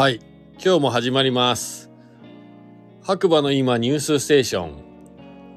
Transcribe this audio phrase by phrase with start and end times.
[0.00, 0.20] はい。
[0.54, 1.90] 今日も始まります。
[3.02, 4.82] 白馬の今ニュースステーション。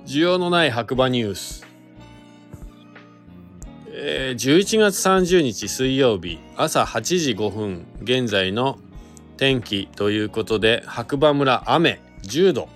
[0.05, 1.65] 需要のない白馬ニュース。
[3.87, 8.79] えー11月30日水曜日朝8時5分現在の
[9.37, 12.67] 天気ということで白馬村雨10度。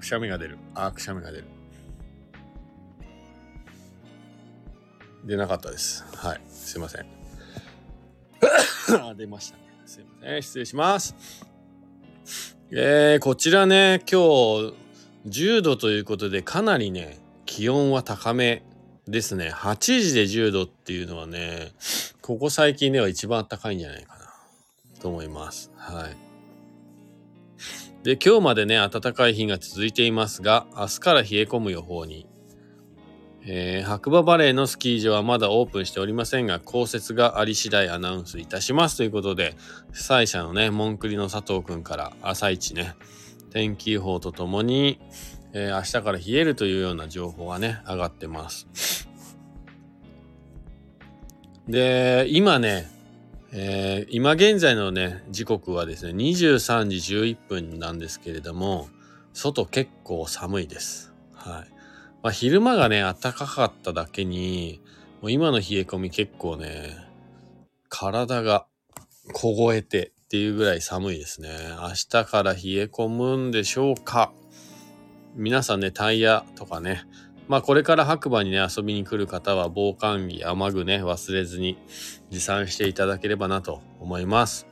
[0.00, 0.56] くしゃみが出る。
[0.74, 1.44] あ、くしゃみが出る。
[5.26, 6.06] 出なかったです。
[6.16, 6.40] はい。
[6.48, 7.06] すいません。
[9.10, 9.67] あ出ましたね。
[9.88, 10.42] すいません。
[10.42, 11.16] 失礼します。
[12.70, 14.20] えー、こちらね、今
[14.60, 14.74] 日
[15.26, 18.62] 10度ということでかなりね、気温は高め
[19.06, 19.50] ですね。
[19.50, 21.72] 8時で10度っていうのはね、
[22.20, 24.26] ここ最近では一番暖かいんじゃないかな
[25.00, 25.72] と思います。
[25.74, 26.16] はい。
[28.04, 32.26] で、今日までね、暖かい日が続いていますが、明日から冷え込む予報に。
[33.46, 39.56] えー白馬バレーのスキー場はまだオープンしておりませんが、降雪があり次第アナウンスいたしますということで、
[39.92, 42.94] 主催者のね、モンクリの佐藤くんから朝一ね、
[43.50, 45.00] 天気予報とともに、
[45.52, 48.68] えー明日から冷えるというような情報がね、上がってます。
[51.68, 52.90] で、今ね、
[53.52, 58.88] えー今現在のね、時刻はですね、23時11分なんですけれども、
[59.32, 61.14] 外結構寒いです。
[61.32, 61.77] はい。
[62.22, 64.80] まあ、昼間がね、暖かかっただけに、
[65.22, 66.96] もう今の冷え込み結構ね、
[67.88, 68.66] 体が
[69.32, 71.50] 凍えてっていうぐらい寒いですね。
[71.80, 74.32] 明日から冷え込むんでしょうか
[75.36, 77.04] 皆さんね、タイヤとかね、
[77.46, 81.78] まあこれから白馬にね、遊びに来る方は防寒着、雨具ね、忘れずに
[82.30, 84.66] 持参していただければなと思います。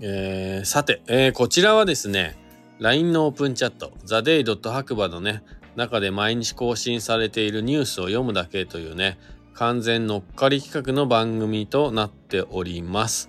[0.00, 2.36] えーさて、えーこちらはですね、
[2.80, 4.42] LINE のオープンチャット、theday.
[4.70, 5.42] 白馬のね、
[5.76, 9.18] 中で毎日更新されているニュースを読むだけというね、
[9.52, 13.28] 完全乗っかり企画の番組となっております。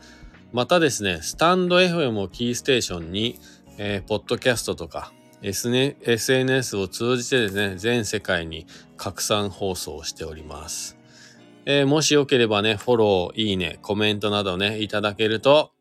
[0.53, 3.39] またですね、スタンド FM をキーステーションに、
[3.78, 10.97] えーポッドキャストとか、SN SNS を通じてですね、全世界に拡散放送しております。
[11.66, 15.73] えーもしよければね、フォロー、いいね、コメントなどね、いただけると、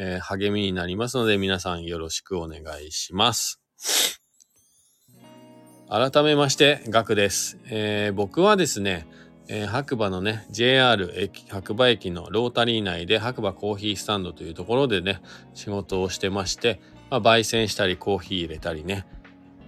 [0.00, 3.60] えー励みになりますので、皆さんよろしくお願いします。
[5.90, 7.58] 改めまして、ガクです。
[7.66, 9.08] えー僕はですね、
[9.48, 15.20] えー白馬のね、JR 駅、白馬駅のロータリー内で白馬コーヒースタンドというところでね、
[15.54, 19.04] 仕事をしてまして、まあ、焙煎したりコーヒー入れたりね、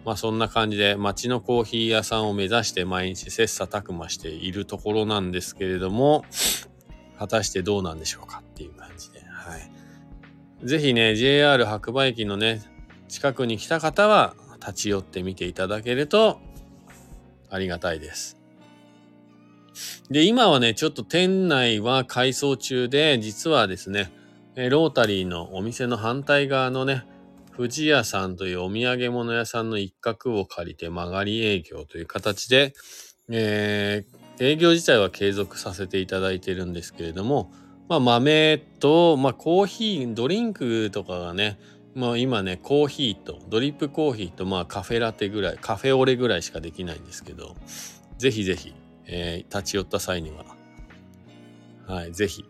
[0.05, 6.25] まあそんな感じで街のコーヒー屋さんを目指して毎日切磋琢磨しているところなんですけれども、
[7.19, 9.80] 果たしてどうなんでしょうかっていう感じで、はい。
[10.65, 12.63] ぜひね、JR 白馬駅のね、
[13.09, 16.41] 近くに来た方は立ち寄ってみていただけると
[17.49, 18.37] ありがたいです。
[20.11, 24.13] で、今はね、ちょっと店内は改装中で、実はですね、
[24.55, 27.05] ロータリーのお店の反対側のね、
[27.57, 32.75] 富士屋さんというお土産物屋さんの一角を借りて曲がり営業という形で、
[33.29, 37.53] えー営業自体は継続させていただいてるんですけれども、
[37.91, 41.59] まあ、豆と、まあ、コーヒー、ドリンクとかがね、
[41.97, 47.57] まあ、今ね、コーヒーと、ドリップコーヒーと、まあ、カフェラテぐらい、カフェオレぐらいしかできないんですけど、
[48.17, 48.75] ぜひぜひ、
[49.07, 50.45] えー立ち寄った際には、
[51.89, 52.45] はい、ぜひ、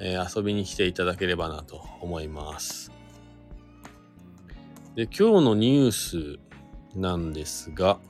[0.00, 2.90] えー遊びに来ていただければなと思います。
[4.96, 6.40] で、今日のニュース
[6.96, 8.00] なんですが、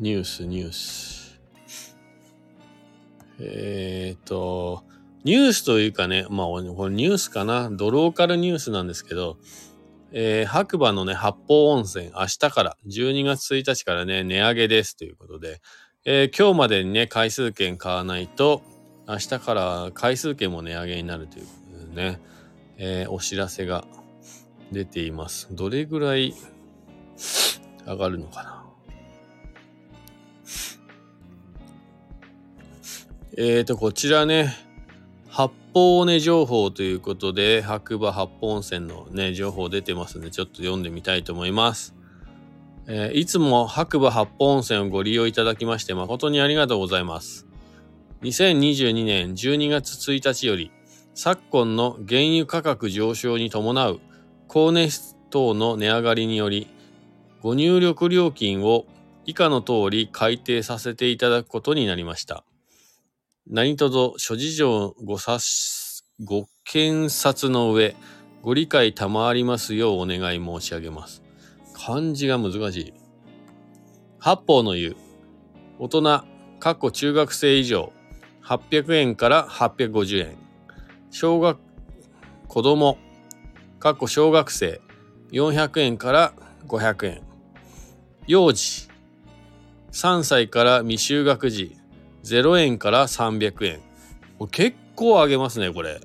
[0.00, 1.21] ニュース、ニュース。
[3.40, 4.84] えっ、と、
[5.24, 9.38] ニュースというかね、まあ、これニュースかな、ドローカルニュースなんですけど、
[10.12, 15.60] えー白馬のね、八方温泉、明日から、12月1日からね、値上げですということで、
[16.04, 18.62] えー今日までにね、回数券買わないと、
[19.08, 21.52] 明日から回数券も値上げになるというと
[21.94, 22.20] ね、
[22.78, 23.84] えーお知らせが
[24.72, 25.48] 出ています。
[25.52, 26.34] どれぐらい
[27.86, 28.61] 上がるのかな？
[33.34, 34.54] えーと、こちらね、
[35.30, 41.94] 八方尾根情報ということで、白馬八方温泉のね、情報出てますんで、ちょっと読んでみたいと思います。
[42.86, 47.46] えーいつも白馬八方温泉をご利用いただきまして誠にありがとうございます。
[48.20, 50.70] 2022年12月1日より、
[51.14, 54.00] 昨今の原油価格上昇に伴う
[54.46, 56.68] 光熱等の値上がりにより、
[57.40, 58.84] ご入力料金を
[59.24, 62.44] 以下の通り改定させていただくことになりました。
[63.48, 67.96] 何卒諸事情ご察し、ご検察の上、
[68.40, 71.22] ご理解賜りますようお願い申し上げます。
[71.74, 72.94] 漢字が難しい。
[74.20, 74.96] 八方の湯。
[75.80, 76.02] 大人、
[76.60, 77.92] かっこ中学生以上。
[78.44, 80.36] 800円から850円。
[81.10, 81.58] 小学、
[82.46, 82.96] 子供、
[83.80, 84.80] かっこ小学生、
[85.32, 86.32] 400円から
[86.68, 87.22] 500円。
[88.28, 88.88] 幼児、
[89.90, 91.81] 3歳から未就学児、
[92.24, 93.80] 0円から300円。
[94.50, 96.00] 結構上げますね、これ。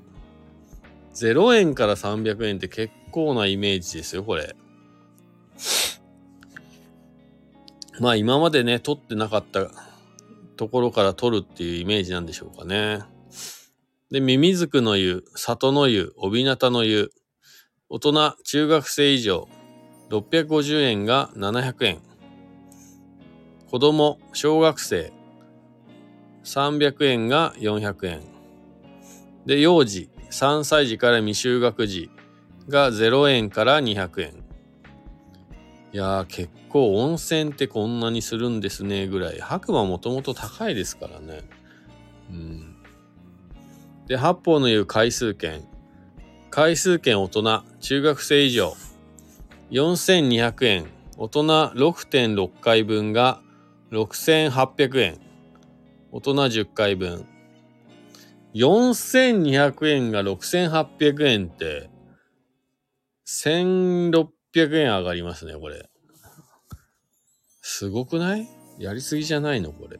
[1.14, 4.56] 0円から300円って結構なイメージですよ、これ。
[8.00, 9.72] まあ今までね、取ってなかった
[10.56, 13.00] ところから取るっていうイメージなんでしょうかね。
[14.12, 17.12] で、ミミズクの湯、里の湯、おびなたの湯、
[17.90, 19.48] 大人、中学生以上、
[20.10, 22.00] 650円が700円。
[23.70, 25.12] 子供、小学生、
[26.48, 28.22] 300円が400円。
[29.46, 32.10] で、幼児、3歳児から未就学児
[32.70, 34.34] が0円から200円。
[35.92, 39.42] いやー、結構温泉ってこんなにするんですねぐらい。
[39.42, 41.42] 白馬もともと高いですからね。
[42.32, 42.76] うん。
[44.08, 45.66] で、八方の言う回数券。
[46.50, 48.74] 回数券大人、中学生以上。
[49.72, 50.86] 4200円。
[51.18, 51.44] 大人
[51.76, 53.42] 6.6回分が
[53.92, 55.27] 6800円。
[56.12, 57.26] 大人10回分。
[58.54, 61.90] 4200円が6800円って、
[63.28, 64.26] 1600
[64.80, 65.90] 円上がりますね、これ。
[67.62, 68.48] すごくない？
[68.80, 70.00] やりすぎじゃないのこれ。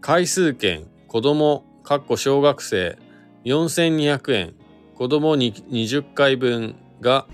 [0.00, 2.98] 回数券、子供、かっこ小学生、
[3.44, 4.54] 4200円。
[4.94, 7.26] 子供に20回分が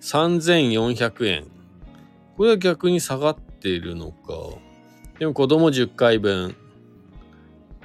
[0.00, 1.48] 3400円。
[2.36, 4.34] これは逆に下がっているのか。
[5.18, 6.54] でも子供10回分。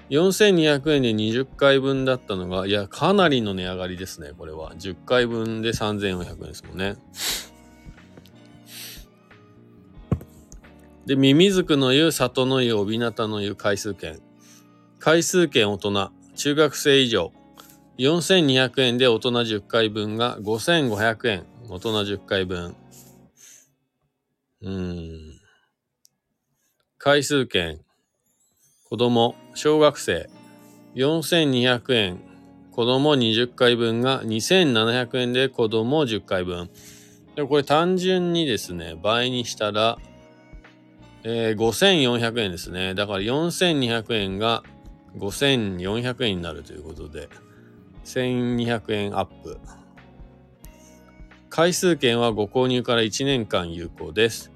[0.10, 4.76] 4200円で20回分だったのが、いや、かなりの値上がりですね、これは。
[4.76, 6.98] 10回分で3400円ですもんね。
[11.06, 14.20] で、ミミズクの湯、里の湯、帯名の湯、回数券。
[15.00, 17.32] 回数券大人、中学生以上。
[17.98, 21.46] 4200円で大人10回分が5500円。
[21.70, 22.76] 大人10回分。
[24.62, 25.33] うーん。
[27.06, 27.82] 回数券。
[28.86, 30.30] 子供、小学生。
[30.96, 32.22] 4200円。
[32.72, 36.70] 子供20回分が2700円で子供10回分。
[37.36, 39.98] でこれ単純にですね、倍にしたら
[41.26, 42.94] えー、5400円ですね。
[42.94, 44.64] だから4200円が
[45.18, 47.28] 5400円になるということで、
[48.06, 49.60] 1200円アップ。
[51.50, 54.53] 回数券はご購入から1年間有効です。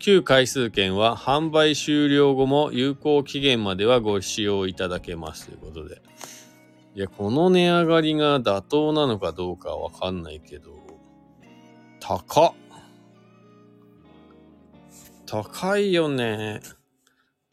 [0.00, 6.02] 旧回数券は販売終了後も有効期限まではご使用いただけますということで。
[6.96, 10.72] いや、この値上がりが妥当なのかどうかわかんないけど、
[12.00, 12.54] 高っ
[15.26, 16.60] 高いよね。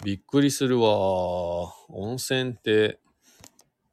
[0.03, 0.87] びっくりするわ。
[1.89, 2.99] 温泉って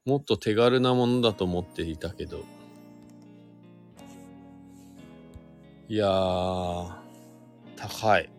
[0.07, 2.45] もっと手軽なものだと思っていたけど。
[5.89, 6.95] いやー、
[7.77, 8.34] 高い。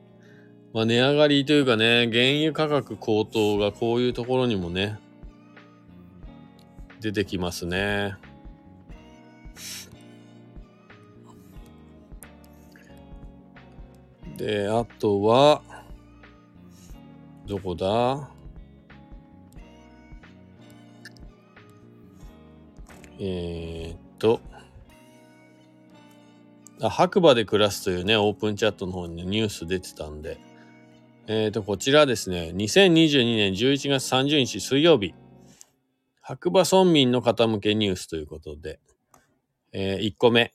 [0.75, 4.99] まあ値上がりというかね、原油価格高騰がこういうところにもね、
[6.99, 8.15] 出てきますね。
[14.35, 15.61] で、あとは、
[17.47, 18.29] どこだ？
[23.17, 24.41] えー、っと、
[26.81, 30.37] あ、白馬で暮らすというね、オープンチャットの方に、ね、ニュース出てたんで、
[31.27, 35.15] えー、っと、こちらですね、2022年11月30日水曜日、
[36.21, 38.79] 白馬村民の方向けニュースということで、
[39.73, 40.53] えー、1個目、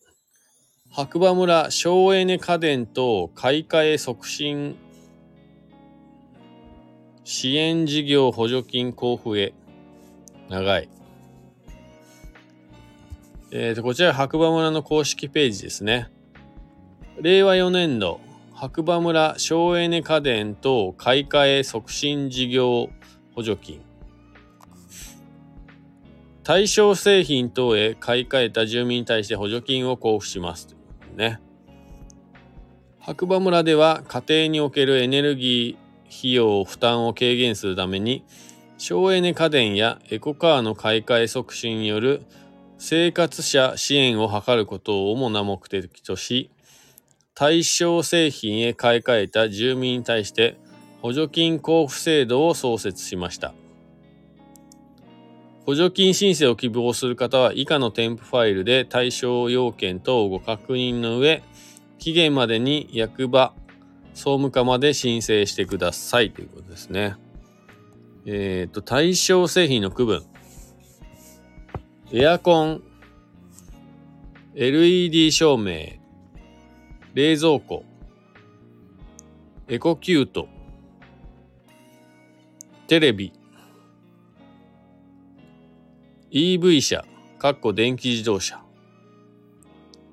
[0.91, 4.77] 白馬村省エネ家電等買い替え促進
[7.25, 9.55] 支援事業補助金交付へ。
[10.49, 10.89] 長い。
[13.53, 16.11] えっ、ー、と、こちら白馬村の公式ページですね。
[17.21, 18.21] 令和4年度、
[18.61, 22.91] 白馬村省エネ家電等買い替え促進事業
[23.35, 23.81] 補助金。
[26.45, 30.77] 対象製品等へ買い替えた住民に対して補助金を交付しますとい
[31.15, 31.17] う。
[31.17, 31.41] ね。
[32.99, 38.27] 白馬村では家庭におけるエネルギー費用負担を軽減するために
[38.77, 42.27] 省エネ家電やエコカーの買い替え促進による
[42.77, 46.51] 生活者支援を図ることを主な目的とし
[47.41, 50.61] 対象製品へ買い替えた住民に対して
[51.01, 53.55] 補助金交付制度を創設しました。
[55.65, 61.43] 補助金申請を希望する方は以下の添付ファイルで対象要件等をご確認の上、
[61.99, 63.55] 期限までに役場、
[64.13, 67.17] 総務課まで申請してくださいということですね。
[68.27, 70.27] えっ、と、対象製品の区分。
[72.13, 72.83] エアコン、
[74.55, 76.00] LED 照明、
[77.13, 77.85] 冷蔵庫、
[79.67, 80.47] エコキュート、
[82.87, 83.33] テレビ、
[86.31, 87.03] EV 車、
[87.41, 88.63] かっこ電気自動車、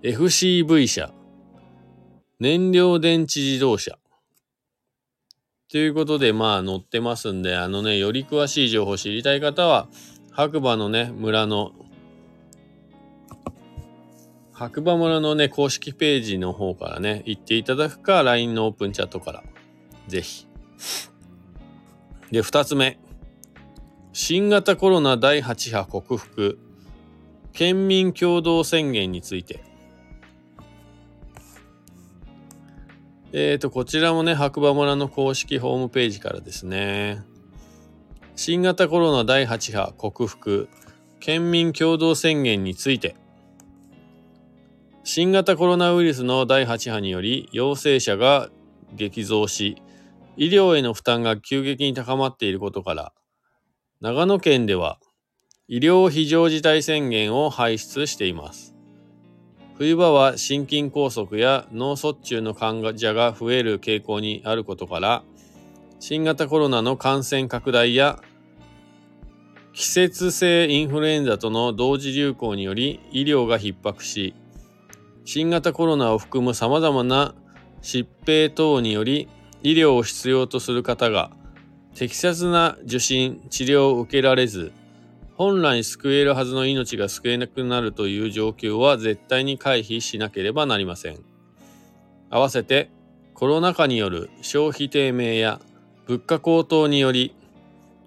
[0.01, 1.13] FCV 車、
[2.39, 4.00] 燃料電池自動車。
[5.70, 9.88] ということで、まあ載ってますんで、あのね、より詳しい情報を知りたい方は、
[10.32, 11.74] 白馬のね、村の
[14.58, 19.44] 白馬村のね、公式ページの方からね、行っていただくか、LINE のオープンチャットから、
[20.08, 20.48] ぜひ。
[22.32, 22.98] で、二つ目。
[24.14, 26.58] 新型コロナ第8波克服、
[27.54, 29.64] 県民共同宣言について。
[33.34, 37.22] えっ、ー、と、こちらもね、白馬村の公式ホームページからですね。
[38.36, 40.68] 新型コロナ第8波克服、
[41.20, 43.16] 県民共同宣言について。
[45.10, 48.50] 新型コロナウイルスの第8波により陽性者が
[48.94, 49.82] 激増し、
[50.36, 53.14] 医療への負担が急激に高まっていることから、
[54.02, 55.00] 長野県では
[55.70, 58.76] 医療非常事態宣言を排出しています。
[59.78, 65.24] 冬場は心筋梗塞や脳卒中の患者が増える傾向にあることから、
[66.02, 68.22] 新型コロナの感染拡大や
[69.72, 74.34] 季節性インフルエンザとの同時流行により医療が逼迫し、
[75.29, 77.36] 新型コロナを含む様々な
[77.81, 79.27] 疾病等により
[79.62, 81.31] 医療を必要とする方が
[81.96, 84.72] 適切な受診、治療を受けられず、
[85.36, 91.19] 本来救えるはずの命が救えなくなるという状況は絶対に回避しなければなりません。
[92.29, 92.89] 合わせて
[93.34, 95.60] コロナ禍による消費低迷や
[96.05, 97.36] 物価高騰により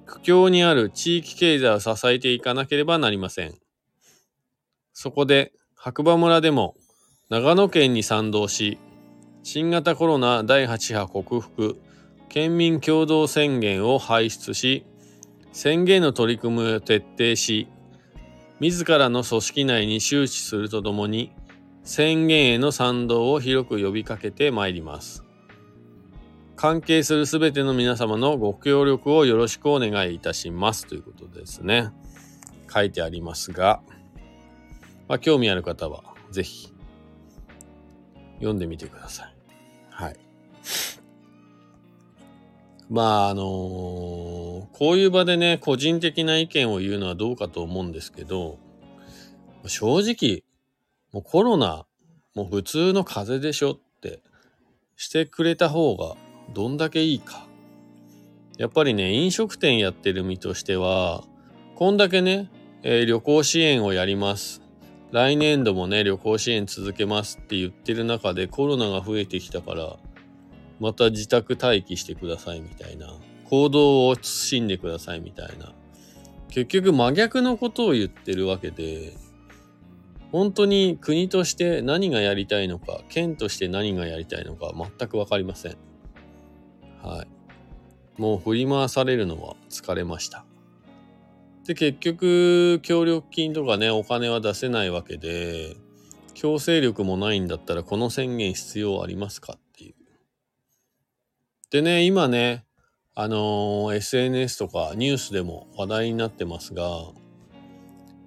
[0.06, 3.52] 苦境にある地域経済を支えていかなければなりません。
[4.94, 6.76] そこで白馬村でも
[7.30, 8.76] 長野県に賛同し、
[9.44, 11.80] 新型コロナ第8波克服、
[12.28, 14.84] 県民共同宣言を排出し、
[15.52, 17.68] 宣言の取り組みを徹底し、
[18.58, 21.30] 自らの組織内に周知するとともに、
[21.84, 25.22] 宣言への賛同を広く呼びかけてまいります。
[26.56, 31.90] 関係するすべての皆様のご協力をよろしくお願いいたしますということですね。
[32.68, 33.82] 書いてありますが、
[35.06, 36.72] まあ、興味ある方はぜひ
[38.40, 39.34] 読んでみてください。
[39.90, 40.16] はい。
[42.88, 48.58] まあ、あのー、こういう場でね、個人的な意見を言うのはどうかと思うんですけど、
[49.66, 50.42] 正直、
[51.12, 51.86] もうコロナ、
[52.34, 54.20] もう普通の風邪でしょって
[54.96, 56.16] してくれた方が
[56.52, 57.46] どんだけいいか。
[58.58, 61.24] やっぱりね、飲食店やってる身としては、
[61.76, 62.50] こんだけね、
[62.82, 64.62] えー、旅行支援をやります。
[65.12, 69.96] 来年度もね、旅行支援続けますって言ってる中でコロナが増えてきたから、
[70.78, 73.12] また自宅待機してくださいみたいな。
[73.44, 75.72] 行動を慎んでくださいみたいな。
[76.48, 79.12] 結局真逆のことを言ってるわけで、
[80.30, 85.76] 本当に国として何がやりたいのか、県として何がやりたいのか全くわかりません。
[87.02, 88.20] はい。
[88.20, 90.44] もう振り回されるのは疲れました。
[91.70, 95.76] で、結局、協力金とかね、お金は出せないわけで、
[96.34, 99.94] 強制力もないんだったら、この宣言必要ありますかっていう。
[101.70, 102.64] でね、今ね、
[103.14, 106.88] あのー、SNS とかニュースでも話題になってますが、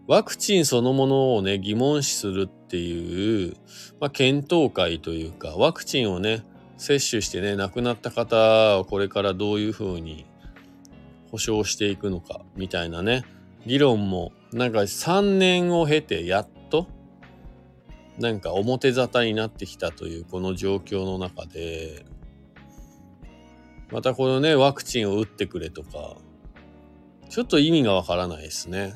[0.07, 3.57] ワクチンそのものをね、疑問視するっていう、
[3.99, 6.45] まあ、検討会というか、ワクチンをね、
[6.77, 10.25] 接種してね、亡くなった方をこれからどういうふうに
[11.33, 13.25] 保証していくのかみたいなね
[13.65, 16.87] 議論もなんか3年を経てやっと
[18.19, 22.05] なんか表沙汰になってきたというこの状況の中で
[23.91, 26.17] またこのねワクチンを打ってくれとか
[27.29, 28.93] ちょっと意味がわからないですね。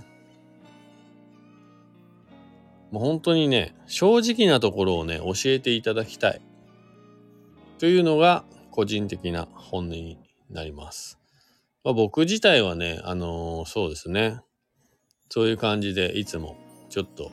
[2.92, 6.42] もう本当にね正直なところをね教えていただきたい
[7.80, 10.20] というのが個人的な本音に
[10.50, 11.20] なります。
[11.84, 14.42] まあ、僕自体はね、あのー、そうですね。
[15.30, 16.58] そういう感じでいつも
[16.90, 17.32] ちょっと、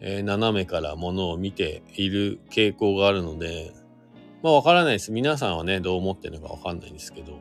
[0.00, 3.72] えー、斜めからものを見ている傾向があるので、
[4.42, 5.10] まあわからないです。
[5.12, 7.38] 皆さんはね、どう思ってるのかわかんないんですけど。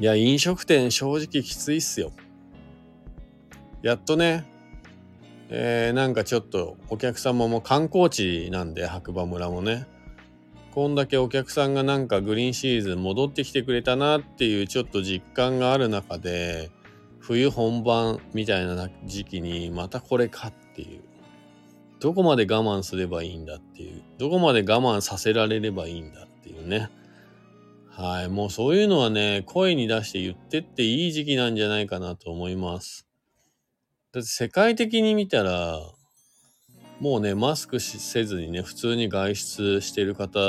[0.00, 2.12] いや、飲食店正直きついっすよ。
[3.82, 4.44] やっとね、
[5.50, 9.86] えー、なんかちょっとお客様も観光地なんで白馬村もね
[10.74, 16.70] こんだけお客さんがなんかグリーンシーズン戻ってきてくれたなっていうちょっと実感がある中で
[17.28, 21.02] 冬本番みたいな時期にまたこれかっていう。
[22.00, 24.02] どこまで我慢すればいいんだっていう。
[24.16, 26.88] どこまで我慢させられればいいんだっていうね。
[27.90, 28.28] はい。
[28.30, 33.06] もうそういうのはね声に出して言ってっていい時期なんじゃないかなと思います。
[34.12, 35.80] だって世界的に見たら
[37.00, 40.40] もうね、マスクせずにね、普通に外出してる方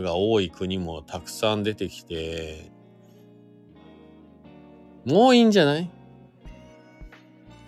[0.00, 2.70] が多い国もたくさん出てきて、
[5.04, 5.90] もういいんじゃない？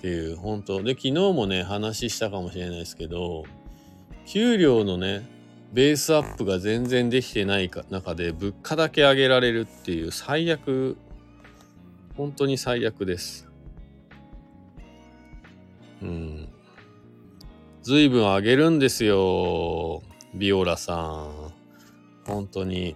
[0.05, 3.45] っていう、本当で、昨日もね、話したかもしれないですけど、
[4.27, 5.27] 給料のね、
[5.73, 10.99] ベースアップが全然できてない中で物価だけ上げられるっていう最悪、
[12.19, 13.49] 本当に最悪です。
[16.03, 16.49] うん。
[17.81, 20.03] ずいぶん上げるんですよ。
[20.35, 21.53] ビオラさん。
[22.27, 22.95] 本当に。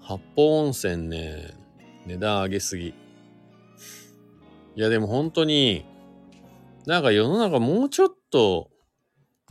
[0.00, 1.56] 八方温泉ね、
[2.06, 2.86] 値段上げすぎ。
[2.86, 2.94] い
[4.76, 5.84] やでも本当に、
[6.88, 8.70] なんか世の中もうちょっと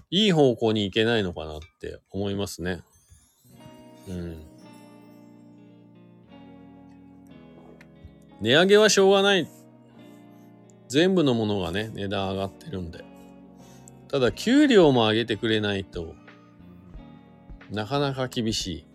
[0.10, 2.82] いい方向に行けないのかなって思いますね。
[4.10, 4.38] うん。
[8.42, 9.48] 値上げはしょうがない。
[10.88, 13.06] 全部のものがね、値段上がってるんで。
[14.08, 16.16] ただ、給料も上げてくれないと
[17.70, 18.86] なかなか厳しい。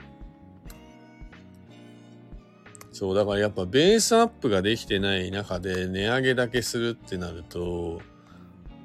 [2.90, 8.00] そう、だからやっぱベースアップができてない中で値上げだけするってなると、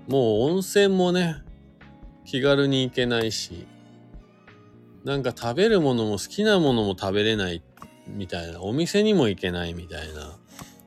[0.08, 1.44] もう温泉もね、
[2.26, 3.68] 気軽に行けないし、
[5.04, 7.62] なんか食べるものも好きなものも食べれない
[8.08, 10.38] みたいな、お店にも行けないみたいな。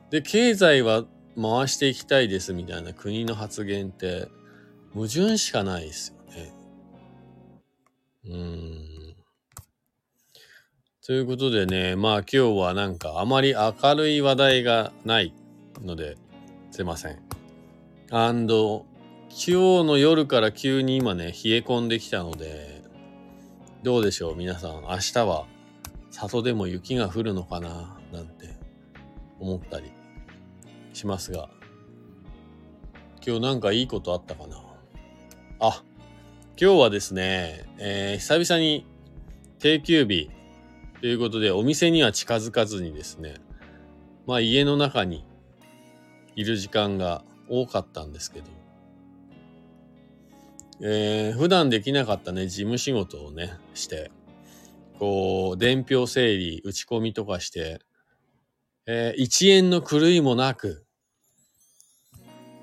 [0.09, 4.27] で、経済は回していきたいですみたいな国の発言って、
[4.93, 6.53] 矛盾しかないですよね。
[8.25, 9.15] うーん。
[11.05, 15.33] ということでね、まあ今日はなんかあまり明るい話題がない
[15.81, 16.17] ので、
[16.71, 17.19] すいません。
[18.11, 18.85] アンド、
[19.33, 22.83] 今日の夜から急に今ね、冷え込んできたので、
[23.81, 24.81] どうでしょう皆さん。
[24.81, 25.47] 明日は
[26.11, 28.49] 里でも雪が降るのかななんて
[29.39, 29.89] 思ったり
[30.93, 31.49] しますが、
[33.25, 34.61] 今日なんかいいことあったかな？
[35.59, 35.81] あ、
[36.59, 38.85] 今日はですね、えー、久々に
[39.59, 40.29] 定休日
[40.99, 43.35] ということで、お店には近づかずにですね、
[44.27, 45.25] まあ家の中に
[46.35, 48.45] いる時間が多かったんですけど、
[50.83, 54.11] えー、普段できなかったね、事務仕事をね、して、
[54.97, 57.81] こう、伝票整理、打ち込みとかして、
[58.87, 60.85] えー、1円の狂いもなく、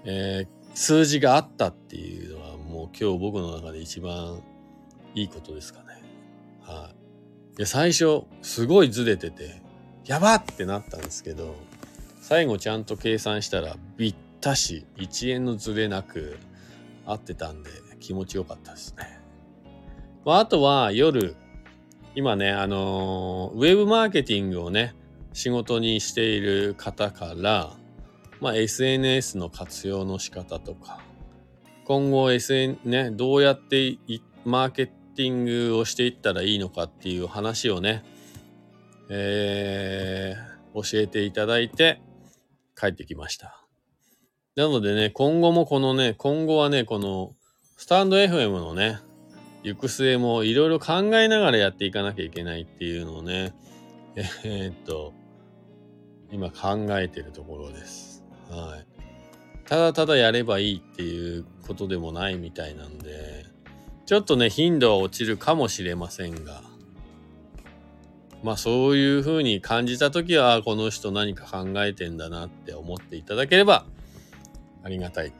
[0.05, 4.43] えー、数字があったっていうのはもう今日僕の中で一番
[5.15, 6.03] いいことですかね。
[6.63, 6.93] は
[7.55, 7.59] い。
[7.59, 9.63] で、最初、すごいずれてて、
[10.07, 11.55] やばってなったんですけど、
[12.21, 16.37] 最後ちゃんと計算したら、ぴったし、1円のずれなく
[17.07, 19.21] 合ってたんで、気持ちよかったですね。
[20.25, 21.37] まあ、あとは夜、
[22.15, 24.95] 今ね、あのー、ウェブマーケティングをね、
[25.33, 27.73] 仕事にしている方から、
[28.41, 31.01] まあ、SNS の活用の仕方とか、
[31.85, 33.99] 今後 SN ね、どうやって
[34.45, 38.05] マーケティングをしていったらいいのかっていう話をね、
[39.09, 42.03] えー、教えていただいて
[42.79, 43.65] 帰ってきました。
[44.55, 47.35] なのでね、今後もこのね、今後はね、この
[47.79, 48.99] スタンド FM のね、
[49.62, 53.55] 行く末もいろいろ考えながらやっていかなきゃいけないっていうのをね、
[54.19, 55.14] えー、っと、
[56.33, 58.25] 今考えてるところです。
[58.51, 58.87] はい。
[59.64, 63.47] ただただやればいいっていうことでもないみたいなんで、
[64.07, 66.64] ちょっとね、頻度は落ちるかもしれませんが、
[68.43, 73.87] まあそういう風に感じたときは、この人何か考えてんだなって思っていただければ
[74.83, 75.33] ありがたい。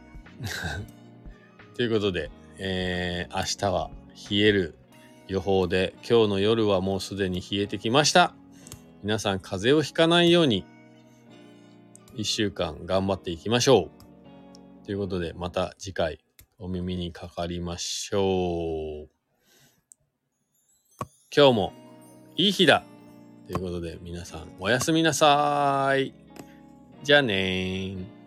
[1.79, 3.89] ということで、えー、明日は
[4.29, 4.75] 冷える
[5.29, 8.35] 予報で、今日の夜はもうすでに冷えてきました。
[9.05, 10.67] 皆さん風邪をひかないように、
[12.17, 13.91] 一週間頑張っていきましょ
[14.83, 14.87] う。
[14.87, 16.19] ということで、また次回
[16.59, 19.09] お耳にかかりましょう。
[21.33, 21.73] 今日も
[22.35, 22.83] いい日だ
[23.47, 26.13] ということで、皆さんおやすみなさい。
[27.05, 28.18] じゃあねー。